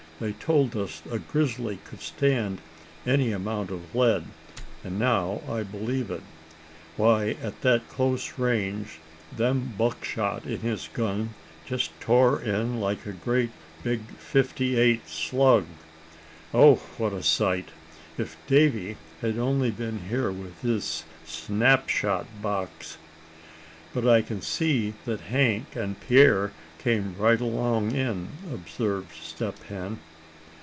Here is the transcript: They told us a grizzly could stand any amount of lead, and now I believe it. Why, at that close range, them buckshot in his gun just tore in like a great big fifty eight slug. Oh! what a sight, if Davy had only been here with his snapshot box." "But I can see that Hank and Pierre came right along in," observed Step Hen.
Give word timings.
They 0.21 0.33
told 0.33 0.77
us 0.77 1.01
a 1.09 1.17
grizzly 1.17 1.79
could 1.83 2.01
stand 2.01 2.61
any 3.07 3.31
amount 3.31 3.71
of 3.71 3.95
lead, 3.95 4.25
and 4.83 4.99
now 4.99 5.41
I 5.49 5.63
believe 5.63 6.11
it. 6.11 6.21
Why, 6.95 7.35
at 7.41 7.61
that 7.61 7.89
close 7.89 8.37
range, 8.37 8.99
them 9.35 9.73
buckshot 9.79 10.45
in 10.45 10.59
his 10.59 10.87
gun 10.93 11.31
just 11.65 11.99
tore 11.99 12.39
in 12.39 12.79
like 12.79 13.07
a 13.07 13.13
great 13.13 13.49
big 13.83 14.01
fifty 14.19 14.77
eight 14.77 15.09
slug. 15.09 15.65
Oh! 16.53 16.75
what 16.99 17.13
a 17.13 17.23
sight, 17.23 17.69
if 18.15 18.37
Davy 18.45 18.97
had 19.21 19.39
only 19.39 19.71
been 19.71 20.01
here 20.07 20.31
with 20.31 20.61
his 20.61 21.03
snapshot 21.25 22.27
box." 22.43 22.99
"But 23.91 24.07
I 24.07 24.21
can 24.21 24.43
see 24.43 24.93
that 25.05 25.21
Hank 25.21 25.75
and 25.75 25.99
Pierre 25.99 26.51
came 26.77 27.15
right 27.17 27.41
along 27.41 27.95
in," 27.95 28.27
observed 28.53 29.15
Step 29.15 29.57
Hen. 29.63 29.97